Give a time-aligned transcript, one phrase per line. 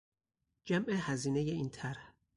[0.65, 2.13] جمع هزینهی این طرح